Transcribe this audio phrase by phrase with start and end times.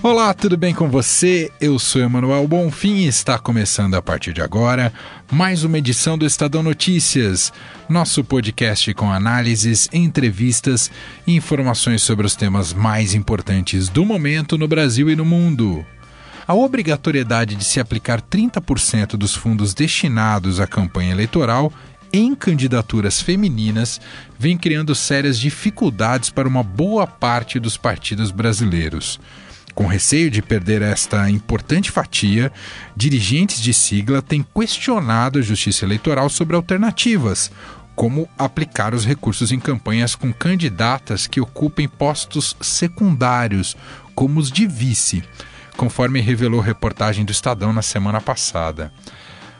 [0.00, 1.50] Olá, tudo bem com você?
[1.60, 4.92] Eu sou Emanuel Bonfim e está começando a partir de agora
[5.28, 7.52] mais uma edição do Estadão Notícias,
[7.88, 10.88] nosso podcast com análises, entrevistas
[11.26, 15.84] e informações sobre os temas mais importantes do momento no Brasil e no mundo.
[16.46, 21.72] A obrigatoriedade de se aplicar 30% dos fundos destinados à campanha eleitoral
[22.12, 24.00] em candidaturas femininas
[24.38, 29.18] vem criando sérias dificuldades para uma boa parte dos partidos brasileiros.
[29.78, 32.50] Com receio de perder esta importante fatia,
[32.96, 37.48] dirigentes de sigla têm questionado a Justiça Eleitoral sobre alternativas,
[37.94, 43.76] como aplicar os recursos em campanhas com candidatas que ocupem postos secundários,
[44.16, 45.22] como os de vice,
[45.76, 48.92] conforme revelou reportagem do Estadão na semana passada.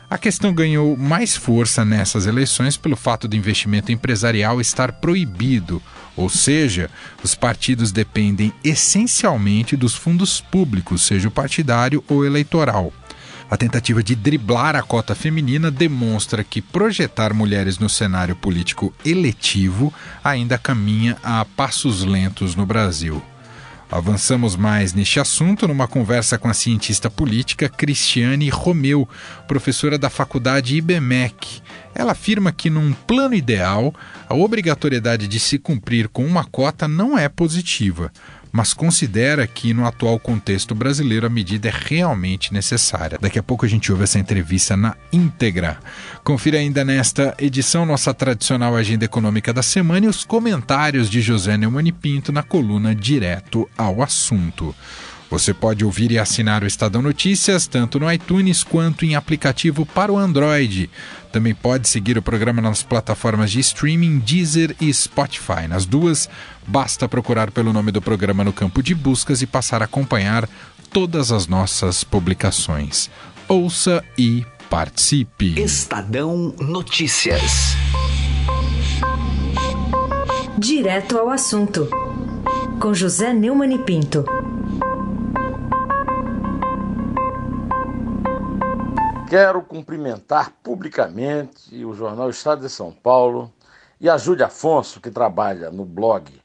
[0.09, 5.79] A questão ganhou mais força nessas eleições pelo fato do investimento empresarial estar proibido,
[6.15, 6.89] ou seja,
[7.23, 12.91] os partidos dependem essencialmente dos fundos públicos, seja o partidário ou eleitoral.
[13.51, 19.93] A tentativa de driblar a cota feminina demonstra que projetar mulheres no cenário político eletivo
[20.23, 23.21] ainda caminha a passos lentos no Brasil.
[23.91, 29.09] Avançamos mais neste assunto numa conversa com a cientista política Cristiane Romeu,
[29.47, 31.59] professora da faculdade IBMEC.
[31.95, 33.91] Ela afirma que, num plano ideal,
[34.27, 38.11] a obrigatoriedade de se cumprir com uma cota não é positiva,
[38.51, 43.17] mas considera que no atual contexto brasileiro a medida é realmente necessária.
[43.21, 45.77] Daqui a pouco a gente ouve essa entrevista na íntegra.
[46.23, 51.57] Confira ainda nesta edição nossa tradicional agenda econômica da semana e os comentários de José
[51.57, 54.75] Neumann Pinto na coluna Direto ao Assunto.
[55.29, 60.11] Você pode ouvir e assinar o Estadão Notícias tanto no iTunes quanto em aplicativo para
[60.11, 60.89] o Android.
[61.31, 65.67] Também pode seguir o programa nas plataformas de streaming Deezer e Spotify.
[65.67, 66.27] Nas duas,
[66.65, 70.49] basta procurar pelo nome do programa no campo de buscas e passar a acompanhar
[70.91, 73.09] todas as nossas publicações.
[73.47, 75.59] Ouça e participe.
[75.61, 77.75] Estadão Notícias.
[80.57, 81.87] Direto ao assunto.
[82.79, 84.25] Com José Neumann e Pinto.
[89.29, 93.53] Quero cumprimentar publicamente o jornal Estado de São Paulo
[94.01, 96.41] e a Júlia Afonso, que trabalha no blog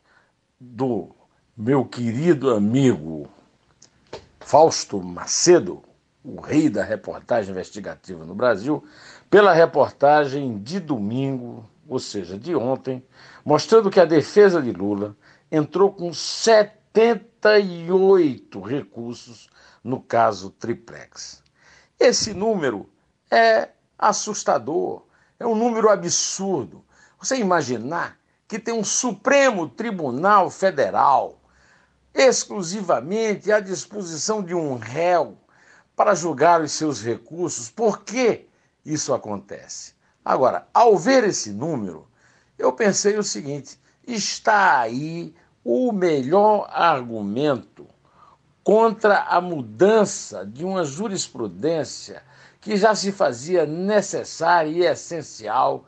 [0.61, 1.09] do
[1.57, 3.27] meu querido amigo
[4.39, 5.83] Fausto Macedo,
[6.23, 8.85] o rei da reportagem investigativa no Brasil,
[9.31, 13.03] pela reportagem de domingo, ou seja, de ontem,
[13.43, 15.17] mostrando que a defesa de Lula
[15.51, 19.49] entrou com 78 recursos
[19.83, 21.43] no caso Triplex.
[21.99, 22.91] Esse número
[23.31, 25.05] é assustador,
[25.39, 26.85] é um número absurdo.
[27.19, 31.41] Você imaginar que tem um Supremo Tribunal Federal
[32.13, 35.37] exclusivamente à disposição de um réu
[35.97, 38.47] para julgar os seus recursos, por que
[38.85, 39.95] isso acontece?
[40.25, 42.09] Agora, ao ver esse número,
[42.59, 45.35] eu pensei o seguinte: está aí
[45.65, 47.87] o melhor argumento
[48.65, 52.23] contra a mudança de uma jurisprudência
[52.61, 55.85] que já se fazia necessária e essencial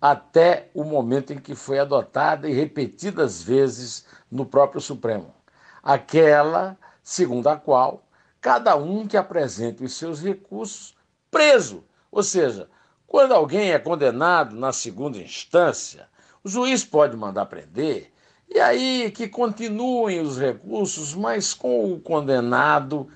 [0.00, 5.34] até o momento em que foi adotada e repetidas vezes no próprio Supremo.
[5.82, 8.04] Aquela segundo a qual
[8.40, 10.94] cada um que apresente os seus recursos
[11.30, 12.68] preso, ou seja,
[13.06, 16.08] quando alguém é condenado na segunda instância,
[16.44, 18.11] o juiz pode mandar prender,
[18.54, 23.08] e aí que continuem os recursos, mas com o condenado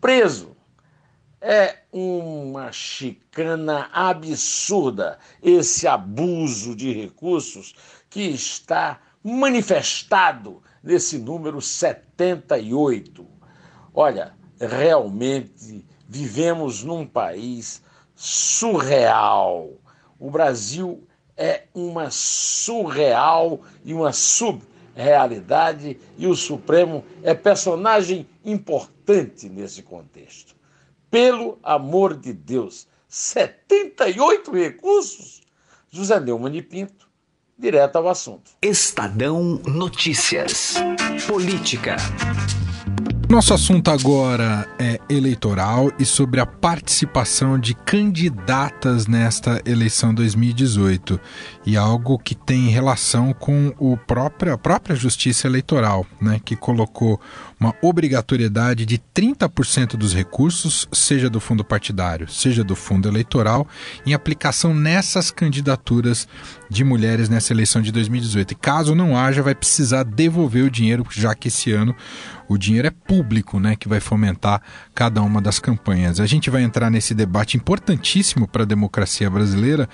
[0.00, 0.56] preso.
[1.40, 7.74] É uma chicana absurda esse abuso de recursos
[8.10, 13.26] que está manifestado nesse número 78.
[13.94, 17.80] Olha, realmente vivemos num país
[18.14, 19.70] surreal.
[20.18, 21.06] O Brasil
[21.36, 24.12] é uma surreal e uma
[24.94, 30.54] subrealidade, e o Supremo é personagem importante nesse contexto.
[31.10, 35.42] Pelo amor de Deus, 78 recursos?
[35.90, 37.08] José Neumann e Pinto,
[37.58, 38.50] direto ao assunto.
[38.62, 40.74] Estadão Notícias.
[41.26, 41.96] Política.
[43.28, 51.18] Nosso assunto agora é eleitoral e sobre a participação de candidatas nesta eleição 2018
[51.64, 57.18] e algo que tem relação com o próprio, a própria Justiça Eleitoral, né, que colocou
[57.58, 63.66] uma obrigatoriedade de 30% dos recursos, seja do fundo partidário, seja do fundo eleitoral,
[64.04, 66.28] em aplicação nessas candidaturas
[66.68, 68.52] de mulheres nessa eleição de 2018.
[68.52, 71.94] E caso não haja, vai precisar devolver o dinheiro, já que esse ano
[72.48, 74.60] o dinheiro é público, né, que vai fomentar
[74.94, 76.20] cada uma das campanhas.
[76.20, 79.88] A gente vai entrar nesse debate importantíssimo para a democracia brasileira,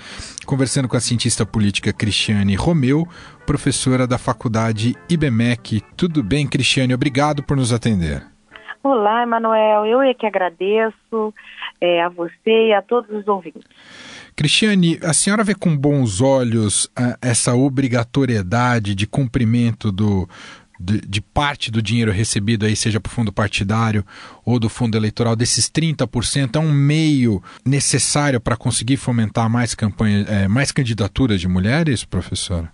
[0.45, 3.07] conversando com a cientista política Cristiane Romeu,
[3.45, 5.81] professora da faculdade IBMEC.
[5.95, 6.93] Tudo bem, Cristiane?
[6.93, 8.23] Obrigado por nos atender.
[8.83, 9.85] Olá, Emanuel.
[9.85, 11.33] Eu é que agradeço
[11.79, 13.61] é, a você e a todos os ouvintes.
[14.35, 20.27] Cristiane, a senhora vê com bons olhos uh, essa obrigatoriedade de cumprimento do,
[20.79, 24.03] de, de, parte do dinheiro recebido aí, seja para o fundo partidário
[24.43, 30.27] ou do fundo eleitoral, desses 30%, é um meio necessário para conseguir fomentar mais campanhas,
[30.27, 32.71] é, mais candidaturas de mulheres, professora?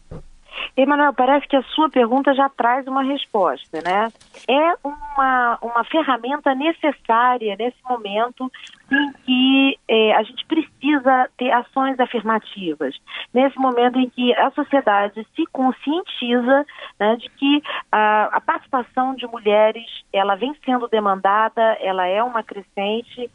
[0.76, 4.10] Emanuel, parece que a sua pergunta já traz uma resposta, né?
[4.48, 8.52] É uma, uma ferramenta necessária nesse momento
[8.92, 12.96] em que eh, a gente precisa ter ações afirmativas.
[13.34, 16.66] Nesse momento em que a sociedade se conscientiza
[17.00, 17.62] né, de que
[17.92, 23.30] a, a participação de mulheres ela vem sendo demandada, ela é uma crescente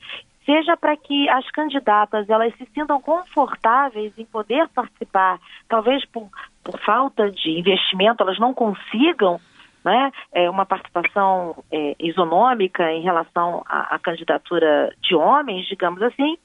[0.44, 6.28] seja para que as candidatas elas se sintam confortáveis em poder participar, talvez por,
[6.64, 9.40] por falta de investimento elas não consigam
[9.84, 16.36] né, é, uma participação é, isonômica em relação à, à, candidatura de homens, digamos assim,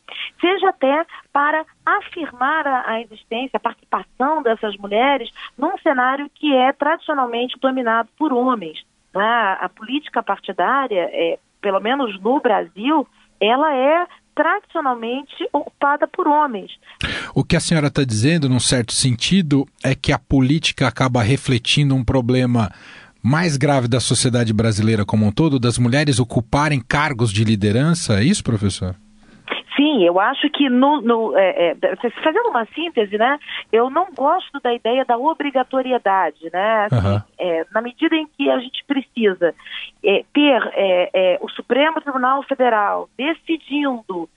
[0.42, 6.74] seja até para afirmar a, a, existência, a participação dessas mulheres num cenário que é
[6.74, 8.84] tradicionalmente dominado por homens.
[9.14, 9.58] Né?
[9.60, 13.08] A política partidária, é, pelo menos no Brasil,
[13.40, 16.72] ela é tradicionalmente ocupada por homens.
[17.34, 21.96] O que a senhora está dizendo, num certo sentido, é que a política acaba refletindo
[21.96, 22.72] um problema
[23.22, 28.24] mais grave da sociedade brasileira como um todo, das mulheres ocuparem cargos de liderança, é
[28.24, 28.96] isso, professor?
[29.98, 33.40] Sim, eu acho que no, no é, é, fazendo uma síntese, né?
[33.72, 36.86] Eu não gosto da ideia da obrigatoriedade, né?
[36.86, 37.22] Assim, uhum.
[37.40, 39.56] é, na medida em que a gente precisa
[40.04, 44.30] é, ter é, é, o Supremo Tribunal Federal decidindo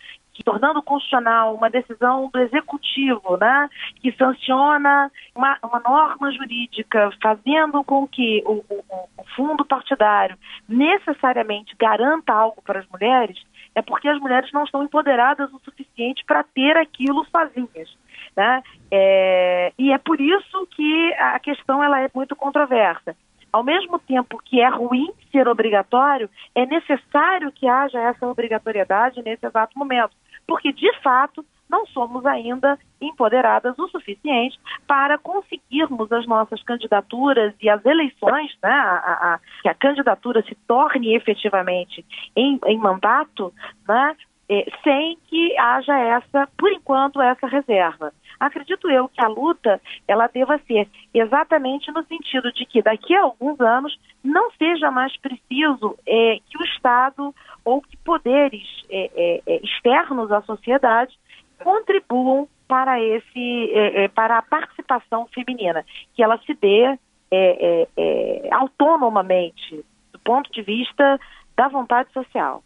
[0.43, 3.69] tornando constitucional uma decisão do executivo, né,
[4.01, 8.85] que sanciona uma, uma norma jurídica, fazendo com que o, o,
[9.19, 13.39] o, fundo partidário necessariamente garanta algo para as mulheres,
[13.75, 17.97] é porque as mulheres não estão empoderadas o suficiente para ter aquilo sozinhas.
[18.37, 18.63] Né?
[18.91, 23.17] É, e é por isso que a questão ela é muito controversa.
[23.53, 29.45] Ao mesmo tempo que é ruim ser obrigatório, é necessário que haja essa obrigatoriedade nesse
[29.45, 30.13] exato momento,
[30.47, 37.71] porque de fato não somos ainda empoderadas o suficiente para conseguirmos as nossas candidaturas e
[37.71, 43.55] as eleições, né, a, a, que a candidatura se torne efetivamente em, em mandato,
[43.89, 44.17] né,
[44.49, 48.13] é, sem que haja essa, por enquanto, essa reserva.
[48.39, 53.23] Acredito eu que a luta ela deva ser exatamente no sentido de que daqui a
[53.23, 57.35] alguns anos não seja mais preciso é, que o Estado
[57.65, 61.17] ou que poderes é, externos à sociedade
[61.63, 65.85] contribuam para esse é, é, para a participação feminina,
[66.15, 66.99] que ela se dê
[67.33, 71.19] é, é, autonomamente do ponto de vista
[71.57, 72.63] da vontade social.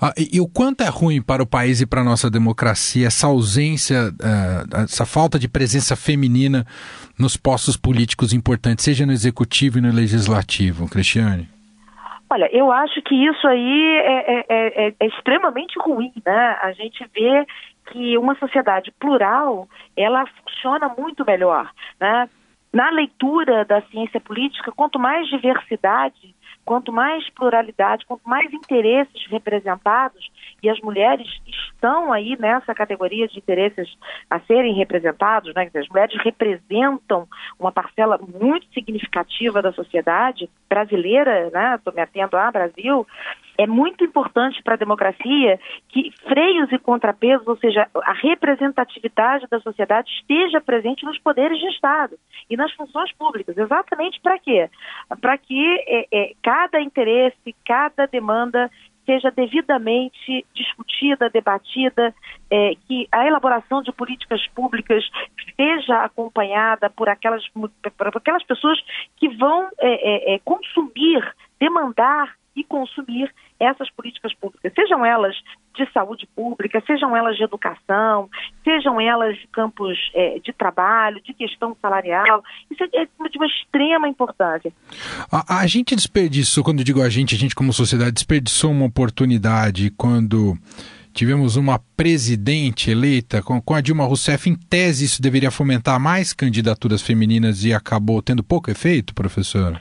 [0.00, 3.06] Ah, e, e, o quanto é ruim para o país e para a nossa democracia
[3.06, 6.64] essa ausência, uh, essa falta de presença feminina
[7.18, 11.48] nos postos políticos importantes, seja no executivo e no legislativo, Cristiane?
[12.30, 16.56] Olha, eu acho que isso aí é, é, é, é extremamente ruim, né?
[16.62, 17.44] A gente vê
[17.86, 21.70] que uma sociedade plural, ela funciona muito melhor,
[22.00, 22.28] né?
[22.72, 26.34] Na leitura da ciência política, quanto mais diversidade,
[26.64, 30.30] quanto mais pluralidade, quanto mais interesses representados,
[30.62, 33.92] e as mulheres estão aí nessa categoria de interesses
[34.30, 35.68] a serem representados, né?
[35.74, 37.26] as mulheres representam
[37.58, 41.74] uma parcela muito significativa da sociedade brasileira, né?
[41.74, 43.06] Estou me atendo a Brasil,
[43.58, 49.60] é muito importante para a democracia que freios e contrapesos, ou seja, a representatividade da
[49.60, 52.16] sociedade esteja presente nos poderes de Estado
[52.48, 53.56] e nas funções públicas.
[53.56, 54.68] Exatamente para quê?
[55.20, 58.70] Para que é, é, cada interesse, cada demanda
[59.04, 62.14] seja devidamente discutida, debatida,
[62.50, 65.04] é, que a elaboração de políticas públicas
[65.56, 68.78] seja acompanhada por aquelas, por aquelas pessoas
[69.16, 75.36] que vão é, é, é consumir demandar e consumir essas políticas públicas, sejam elas
[75.76, 78.28] de saúde pública, sejam elas de educação,
[78.64, 82.42] sejam elas de campos é, de trabalho, de questão salarial.
[82.70, 84.72] Isso é de uma extrema importância.
[85.30, 89.90] A, a gente desperdiçou, quando digo a gente, a gente como sociedade desperdiçou uma oportunidade
[89.90, 90.58] quando
[91.12, 94.48] tivemos uma presidente eleita com, com, a Dilma Rousseff.
[94.48, 99.80] Em tese, isso deveria fomentar mais candidaturas femininas e acabou tendo pouco efeito, professora?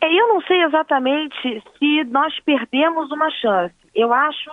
[0.00, 3.74] É, eu não sei exatamente se nós perdemos uma chance.
[3.94, 4.50] Eu acho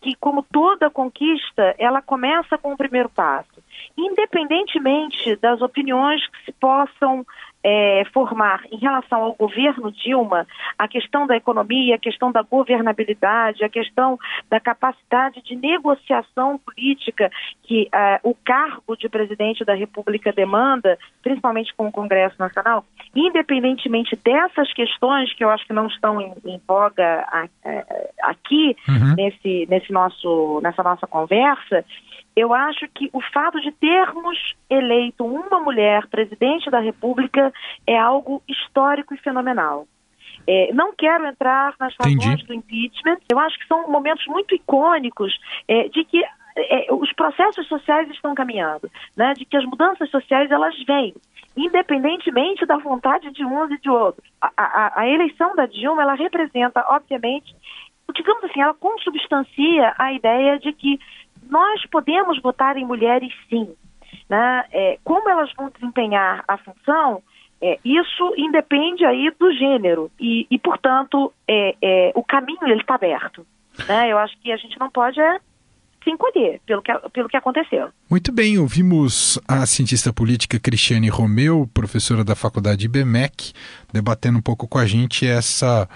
[0.00, 3.62] que, como toda conquista, ela começa com o primeiro passo.
[3.96, 7.24] Independentemente das opiniões que se possam
[7.70, 10.46] é, formar em relação ao governo Dilma,
[10.78, 17.30] a questão da economia, a questão da governabilidade, a questão da capacidade de negociação política
[17.64, 24.16] que é, o cargo de presidente da República demanda, principalmente com o Congresso Nacional, independentemente
[24.16, 29.14] dessas questões que eu acho que não estão em, em voga a, é, aqui uhum.
[29.14, 31.84] nesse, nesse nosso, nessa nossa conversa,
[32.38, 37.52] eu acho que o fato de termos eleito uma mulher presidente da República
[37.86, 39.88] é algo histórico e fenomenal.
[40.46, 43.18] É, não quero entrar nas razões do impeachment.
[43.28, 46.24] Eu acho que são momentos muito icônicos é, de que
[46.56, 49.34] é, os processos sociais estão caminhando, né?
[49.34, 51.14] de que as mudanças sociais elas vêm,
[51.56, 54.26] independentemente da vontade de uns e de outros.
[54.40, 57.54] A, a, a eleição da Dilma ela representa, obviamente,
[58.14, 60.98] digamos assim, ela consubstancia a ideia de que
[61.48, 63.68] nós podemos votar em mulheres sim.
[64.28, 64.64] Né?
[64.72, 67.22] É, como elas vão desempenhar a função,
[67.60, 72.94] é, isso independe aí do gênero e, e portanto, é, é o caminho ele está
[72.94, 73.46] aberto.
[73.88, 74.12] Né?
[74.12, 75.40] Eu acho que a gente não pode é,
[76.02, 77.88] se encolher pelo que, pelo que aconteceu.
[78.10, 83.52] Muito bem, ouvimos a cientista política Cristiane Romeu, professora da Faculdade IBMEC,
[83.92, 85.88] debatendo um pouco com a gente essa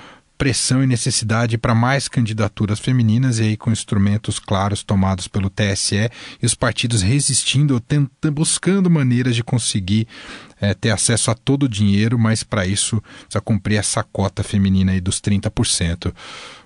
[0.43, 6.11] pressão e necessidade para mais candidaturas femininas e aí com instrumentos claros tomados pelo TSE
[6.43, 10.09] e os partidos resistindo ou tentando, buscando maneiras de conseguir
[10.61, 14.91] é, ter acesso a todo o dinheiro, mas para isso precisa cumprir essa cota feminina
[14.91, 16.13] aí dos 30%.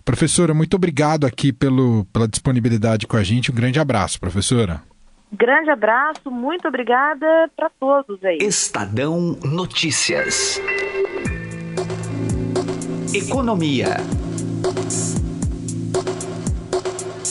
[0.07, 3.53] Professora, muito obrigado aqui pelo, pela disponibilidade com a gente.
[3.53, 4.83] Um grande abraço, professora.
[5.31, 8.39] Grande abraço, muito obrigada para todos aí.
[8.41, 10.59] Estadão Notícias.
[13.13, 13.97] Economia.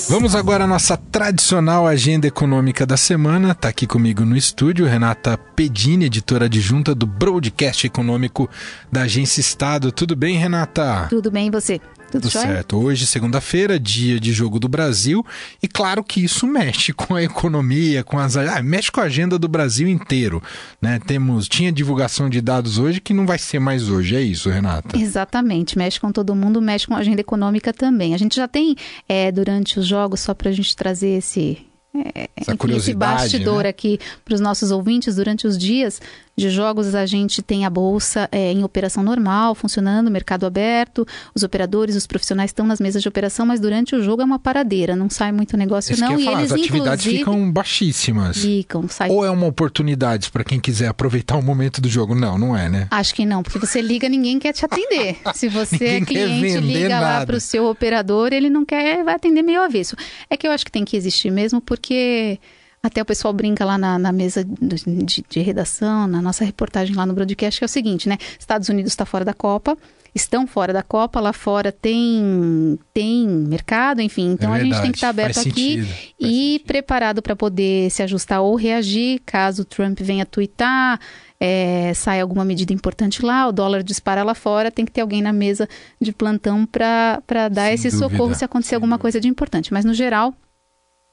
[0.07, 3.51] Vamos agora à nossa tradicional agenda econômica da semana.
[3.51, 8.49] Está aqui comigo no estúdio Renata Pedini, editora adjunta do Broadcast Econômico
[8.91, 9.91] da Agência Estado.
[9.91, 11.07] Tudo bem, Renata?
[11.09, 11.81] Tudo bem, e você?
[12.21, 12.77] Tudo, certo.
[12.77, 15.25] Hoje, segunda-feira, dia de jogo do Brasil,
[15.61, 19.37] e claro que isso mexe com a economia, com as ah, mexe com a agenda
[19.37, 20.41] do Brasil inteiro,
[20.81, 20.99] né?
[21.05, 24.97] Temos tinha divulgação de dados hoje que não vai ser mais hoje, é isso, Renata?
[24.97, 28.13] Exatamente, mexe com todo mundo, mexe com a agenda econômica também.
[28.13, 28.75] A gente já tem
[29.07, 31.65] é, durante os jogos só para a gente trazer esse
[32.13, 33.69] é, Essa curiosidade, esse bastidor né?
[33.69, 36.01] aqui para os nossos ouvintes durante os dias
[36.37, 41.43] de jogos a gente tem a bolsa é, em operação normal, funcionando, mercado aberto, os
[41.43, 44.95] operadores, os profissionais estão nas mesas de operação, mas durante o jogo é uma paradeira,
[44.95, 46.19] não sai muito negócio Isso não.
[46.19, 48.37] e falar, eles as atividades ficam baixíssimas.
[48.37, 49.09] Ficam, sai...
[49.09, 52.13] Ou é uma oportunidade para quem quiser aproveitar o momento do jogo?
[52.13, 52.87] Não, não é, né?
[52.91, 55.17] Acho que não, porque você liga, ninguém quer te atender.
[55.33, 57.19] Se você é cliente, liga nada.
[57.19, 59.95] lá para o seu operador, ele não quer, vai atender meio avesso.
[60.29, 62.39] É que eu acho que tem que existir mesmo, porque
[62.81, 67.05] até o pessoal brinca lá na, na mesa de, de, redação, na nossa reportagem lá
[67.05, 68.17] no broadcast, que é o seguinte, né?
[68.39, 69.77] Estados Unidos está fora da Copa,
[70.13, 74.31] estão fora da Copa, lá fora tem, tem mercado, enfim.
[74.31, 75.87] Então é a gente tem que estar tá aberto aqui sentido,
[76.19, 80.99] e preparado para poder se ajustar ou reagir caso o Trump venha twittar.
[81.39, 85.21] É, sai alguma medida importante lá, o dólar dispara lá fora, tem que ter alguém
[85.21, 85.67] na mesa
[85.99, 88.09] de plantão para dar Sem esse dúvida.
[88.09, 89.73] socorro se acontecer alguma coisa de importante.
[89.73, 90.33] Mas no geral,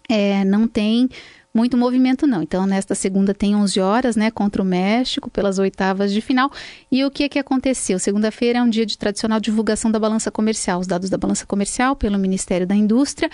[0.09, 1.09] é, não tem
[1.55, 2.43] muito movimento não.
[2.43, 6.51] Então, nesta segunda tem 11 horas, né, contra o México, pelas oitavas de final.
[6.91, 7.99] E o que é que aconteceu?
[7.99, 11.95] Segunda-feira é um dia de tradicional divulgação da balança comercial, os dados da balança comercial
[11.95, 13.31] pelo Ministério da Indústria.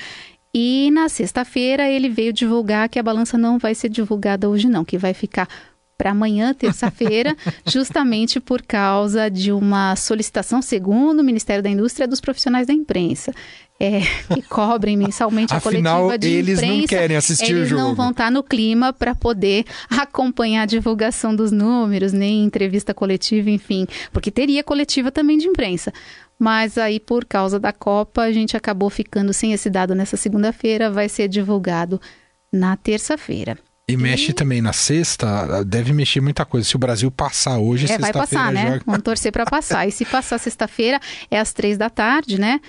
[0.52, 4.84] E na sexta-feira ele veio divulgar que a balança não vai ser divulgada hoje não,
[4.84, 5.46] que vai ficar
[5.99, 7.37] para amanhã, terça-feira,
[7.67, 13.35] justamente por causa de uma solicitação, segundo o Ministério da Indústria, dos profissionais da imprensa.
[13.81, 14.00] É,
[14.35, 16.76] que cobrem mensalmente a Afinal, coletiva de eles imprensa.
[16.81, 17.83] não querem assistir eles o jogo.
[17.83, 22.93] não vão estar tá no clima para poder acompanhar a divulgação dos números, nem entrevista
[22.93, 25.93] coletiva, enfim, porque teria coletiva também de imprensa.
[26.38, 30.90] Mas aí, por causa da Copa, a gente acabou ficando sem esse dado nessa segunda-feira,
[30.90, 32.00] vai ser divulgado
[32.52, 33.59] na terça-feira.
[33.88, 36.68] E, e, mexe também na sexta, deve mexer muita coisa.
[36.68, 38.73] Se o Brasil passar hoje, é, vai passar, né?
[38.73, 38.83] Joga...
[38.85, 39.88] Vamos torcer para passar.
[39.88, 42.61] E se passar sexta-feira, é às três da tarde, né?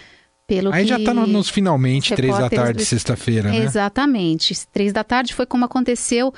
[0.47, 3.57] Pelo Aí já está no, nos finalmente, três da tarde, sexta-feira, né?
[3.57, 4.55] Exatamente.
[4.71, 6.33] Três da tarde foi como aconteceu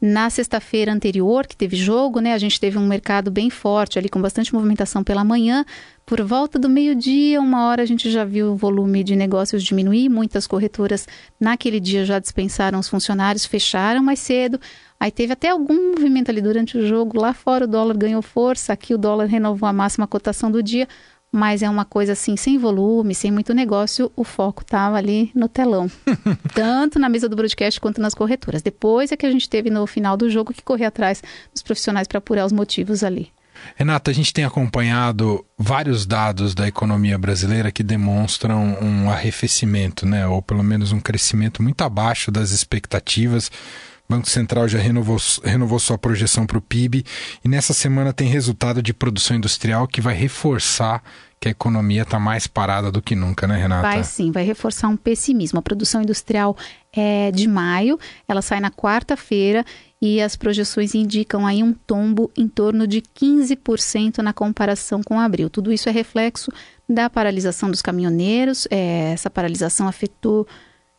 [0.00, 4.08] na sexta-feira anterior, que teve jogo, né, a gente teve um mercado bem forte ali,
[4.08, 5.64] com bastante movimentação pela manhã.
[6.04, 10.08] Por volta do meio-dia, uma hora, a gente já viu o volume de negócios diminuir.
[10.08, 11.08] Muitas corretoras
[11.40, 14.60] naquele dia já dispensaram os funcionários, fecharam mais cedo.
[15.00, 17.18] Aí teve até algum movimento ali durante o jogo.
[17.18, 20.86] Lá fora o dólar ganhou força, aqui o dólar renovou a máxima cotação do dia
[21.36, 25.48] mas é uma coisa assim, sem volume, sem muito negócio, o foco estava ali no
[25.48, 25.90] telão.
[26.54, 28.62] Tanto na mesa do broadcast quanto nas corretoras.
[28.62, 32.08] Depois é que a gente teve no final do jogo que correr atrás dos profissionais
[32.08, 33.30] para apurar os motivos ali.
[33.74, 40.26] Renata, a gente tem acompanhado vários dados da economia brasileira que demonstram um arrefecimento, né?
[40.26, 43.50] Ou pelo menos um crescimento muito abaixo das expectativas.
[44.08, 47.04] O Banco Central já renovou, renovou sua projeção para o PIB
[47.44, 51.02] e nessa semana tem resultado de produção industrial que vai reforçar
[51.40, 53.82] que a economia está mais parada do que nunca, né, Renata?
[53.82, 55.58] Vai sim, vai reforçar um pessimismo.
[55.58, 56.56] A produção industrial
[56.92, 59.64] é de maio, ela sai na quarta-feira
[60.00, 65.50] e as projeções indicam aí um tombo em torno de 15% na comparação com abril.
[65.50, 66.50] Tudo isso é reflexo
[66.88, 68.66] da paralisação dos caminhoneiros.
[68.70, 70.46] É, essa paralisação afetou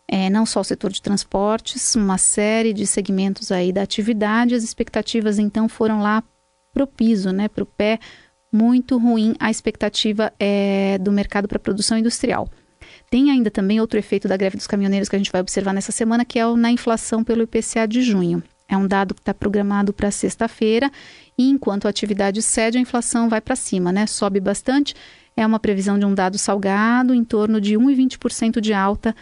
[0.07, 4.55] é, não só o setor de transportes, uma série de segmentos aí da atividade.
[4.55, 6.23] As expectativas então foram lá
[6.73, 7.99] para o piso, né, para o pé
[8.51, 12.49] muito ruim a expectativa é, do mercado para produção industrial.
[13.09, 15.91] Tem ainda também outro efeito da greve dos caminhoneiros que a gente vai observar nessa
[15.91, 18.43] semana, que é o, na inflação pelo IPCA de junho.
[18.67, 20.91] É um dado que está programado para sexta-feira
[21.37, 24.05] e enquanto a atividade cede, a inflação vai para cima, né?
[24.05, 24.93] Sobe bastante.
[25.37, 29.15] É uma previsão de um dado salgado, em torno de 1,20% de alta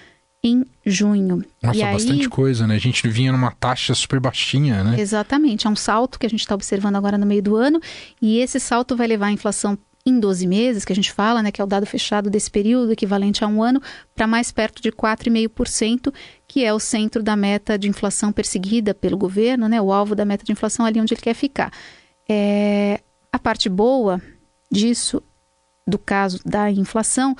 [0.45, 1.43] em junho.
[1.61, 2.29] Nossa, e bastante aí...
[2.29, 2.75] coisa, né?
[2.75, 4.99] A gente vinha numa taxa super baixinha, né?
[4.99, 7.79] Exatamente, é um salto que a gente está observando agora no meio do ano,
[8.21, 11.51] e esse salto vai levar a inflação em 12 meses, que a gente fala, né,
[11.51, 13.81] que é o dado fechado desse período, equivalente a um ano,
[14.13, 16.13] para mais perto de 4,5%,
[16.47, 20.23] que é o centro da meta de inflação perseguida pelo governo, né, o alvo da
[20.23, 21.71] meta de inflação ali onde ele quer ficar.
[22.29, 24.21] É, a parte boa
[24.71, 25.23] disso,
[25.87, 27.35] do caso da inflação,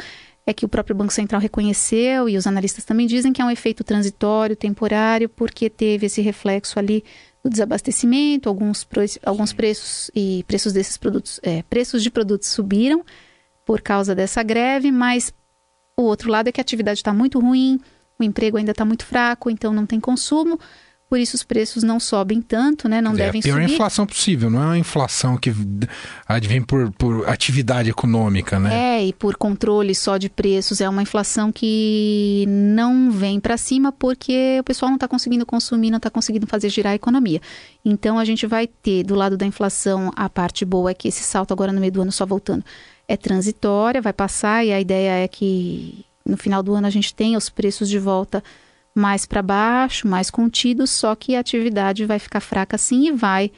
[0.46, 3.50] é que o próprio Banco Central reconheceu e os analistas também dizem que é um
[3.50, 7.04] efeito transitório, temporário, porque teve esse reflexo ali
[7.44, 8.88] do desabastecimento, alguns,
[9.24, 13.04] alguns preços e preços desses produtos, é, preços de produtos subiram
[13.66, 15.34] por causa dessa greve, mas
[15.98, 17.80] o outro lado é que a atividade está muito ruim,
[18.20, 20.60] o emprego ainda está muito fraco, então não tem consumo
[21.08, 23.00] por isso os preços não sobem tanto, né?
[23.00, 23.52] Não é, devem subir.
[23.52, 25.54] É a pior inflação possível, não é uma inflação que
[26.28, 28.98] advém por, por atividade econômica, né?
[28.98, 30.82] É, e por controle só de preços.
[30.82, 35.92] É uma inflação que não vem para cima porque o pessoal não está conseguindo consumir,
[35.92, 37.40] não está conseguindo fazer girar a economia.
[37.84, 41.24] Então a gente vai ter do lado da inflação a parte boa é que esse
[41.24, 42.64] salto agora no meio do ano só voltando
[43.08, 47.14] é transitória, vai passar e a ideia é que no final do ano a gente
[47.14, 48.44] tenha os preços de volta
[48.96, 53.52] mais para baixo, mais contido, só que a atividade vai ficar fraca sim e vai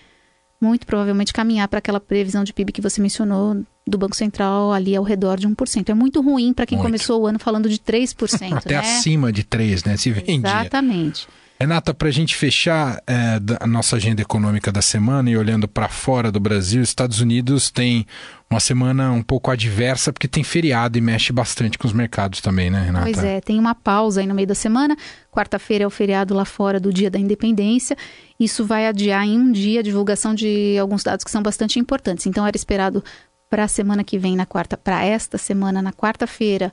[0.59, 4.95] muito provavelmente caminhar para aquela previsão de PIB que você mencionou do Banco Central ali
[4.95, 5.89] ao redor de 1%.
[5.89, 6.87] É muito ruim para quem muito.
[6.87, 8.57] começou o ano falando de 3%.
[8.57, 8.79] Até né?
[8.79, 9.95] acima de 3%, né?
[9.95, 10.47] Se vende.
[10.47, 11.27] Exatamente.
[11.59, 15.87] Renata, para a gente fechar é, a nossa agenda econômica da semana e olhando para
[15.89, 18.05] fora do Brasil, Estados Unidos tem
[18.49, 22.69] uma semana um pouco adversa porque tem feriado e mexe bastante com os mercados também,
[22.69, 23.05] né, Renata?
[23.05, 24.95] Pois é, tem uma pausa aí no meio da semana.
[25.31, 27.97] Quarta-feira é o feriado lá fora do Dia da Independência.
[28.39, 32.25] Isso vai adiar em um dia a divulgação de alguns dados que são bastante importantes.
[32.25, 33.03] Então era esperado
[33.49, 36.71] para a semana que vem, na quarta, para esta semana, na quarta-feira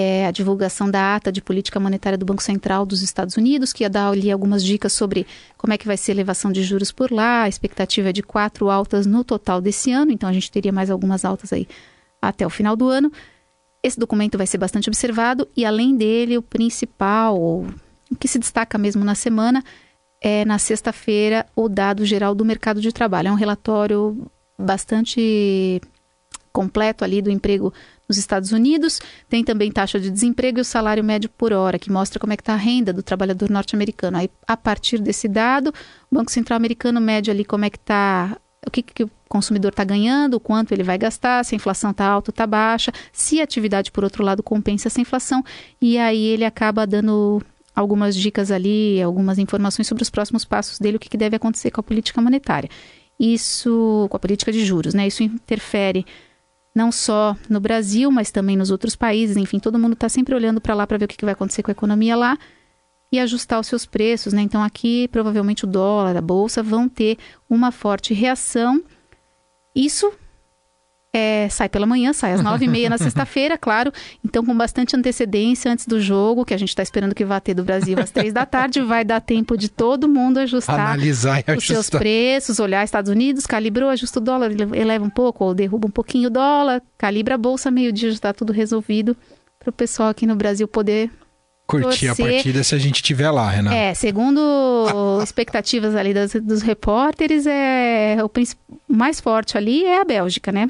[0.00, 3.84] é, a divulgação da ata de política monetária do Banco Central dos Estados Unidos, que
[3.84, 5.26] ia dar ali algumas dicas sobre
[5.58, 7.42] como é que vai ser a elevação de juros por lá.
[7.42, 10.90] A expectativa é de quatro altas no total desse ano, então a gente teria mais
[10.90, 11.68] algumas altas aí
[12.20, 13.12] até o final do ano.
[13.82, 17.66] Esse documento vai ser bastante observado e, além dele, o principal, o
[18.18, 19.62] que se destaca mesmo na semana,
[20.22, 23.28] é na sexta-feira o dado geral do mercado de trabalho.
[23.28, 24.26] É um relatório
[24.58, 25.80] bastante
[26.52, 27.72] completo ali do emprego
[28.10, 29.00] nos Estados Unidos.
[29.28, 32.36] Tem também taxa de desemprego e o salário médio por hora, que mostra como é
[32.36, 34.18] que está a renda do trabalhador norte-americano.
[34.18, 35.72] Aí, a partir desse dado,
[36.10, 39.70] o Banco Central americano mede ali como é que está o que, que, o consumidor
[39.70, 42.92] está ganhando, o quanto ele vai gastar, se a inflação está alta ou está baixa,
[43.10, 45.42] se a atividade, por outro lado, compensa essa inflação,
[45.80, 47.40] e aí ele acaba dando
[47.74, 51.70] algumas dicas ali, algumas informações sobre os próximos passos dele, o que, que deve acontecer
[51.70, 52.68] com a política monetária.
[53.18, 55.06] Isso, com a política de juros, né?
[55.06, 56.04] Isso interfere
[56.74, 59.36] não só no Brasil, mas também nos outros países.
[59.36, 61.62] Enfim, todo mundo está sempre olhando para lá para ver o que, que vai acontecer
[61.62, 62.38] com a economia lá.
[63.12, 64.40] e ajustar os seus preços, né?
[64.40, 68.82] Então aqui provavelmente o dólar, a bolsa vão ter uma forte reação.
[69.74, 70.12] Isso
[71.12, 73.92] é, sai pela manhã, sai às nove e meia na sexta-feira, claro.
[74.24, 77.54] Então, com bastante antecedência antes do jogo, que a gente está esperando que vá ter
[77.54, 81.52] do Brasil às três da tarde, vai dar tempo de todo mundo ajustar Analisar e
[81.56, 85.88] os seus preços, olhar Estados Unidos, calibrou, ajusta o dólar, eleva um pouco ou derruba
[85.88, 89.16] um pouquinho o dólar, calibra a bolsa, meio-dia já está tudo resolvido
[89.58, 91.10] para o pessoal aqui no Brasil poder
[91.66, 92.26] curtir torcer.
[92.26, 93.76] a partida se a gente estiver lá, Renato.
[93.76, 94.40] É, segundo
[95.22, 98.30] expectativas ali dos, dos repórteres, é o
[98.88, 100.68] mais forte ali é a Bélgica, né?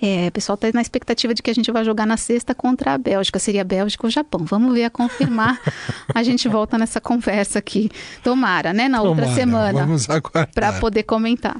[0.00, 2.94] É, o pessoal está na expectativa de que a gente vai jogar na sexta contra
[2.94, 3.38] a Bélgica.
[3.38, 4.44] Seria Bélgica ou Japão.
[4.44, 5.58] Vamos ver a confirmar.
[6.14, 7.90] a gente volta nessa conversa aqui.
[8.22, 8.88] Tomara, né?
[8.88, 9.80] Na Tomara, outra semana.
[9.80, 10.50] Vamos aguardar.
[10.52, 11.56] Para poder comentar.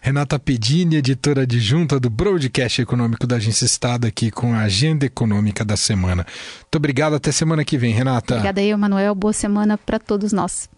[0.00, 5.64] Renata Pedini, editora adjunta do Broadcast Econômico da Agência Estado, aqui com a agenda econômica
[5.64, 6.24] da semana.
[6.60, 8.34] Muito obrigado, até semana que vem, Renata.
[8.34, 9.14] Obrigada aí, Manuel.
[9.14, 10.68] Boa semana para todos nós.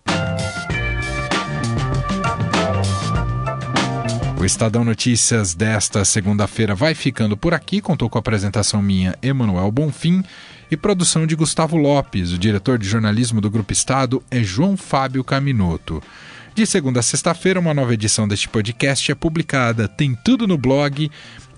[4.38, 7.80] O Estadão Notícias desta segunda-feira vai ficando por aqui.
[7.80, 10.22] Contou com a apresentação minha, Emanuel Bonfim,
[10.70, 12.32] e produção de Gustavo Lopes.
[12.32, 16.00] O diretor de jornalismo do Grupo Estado é João Fábio Caminoto.
[16.54, 19.88] De segunda a sexta-feira, uma nova edição deste podcast é publicada.
[19.88, 21.10] Tem tudo no blog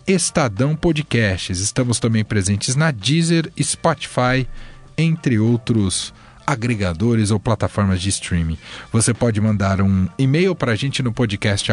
[0.07, 1.61] Estadão Podcasts.
[1.61, 4.49] Estamos também presentes na Deezer, Spotify,
[4.97, 6.15] entre outros
[6.53, 8.59] agregadores ou plataformas de streaming.
[8.93, 11.71] Você pode mandar um e-mail para a gente no podcast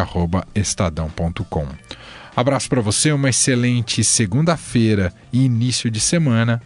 [0.55, 1.67] estadão.com.
[2.35, 6.61] Abraço para você, uma excelente segunda-feira e início de semana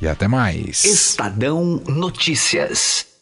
[0.00, 0.84] e até mais.
[0.84, 3.15] Estadão Notícias.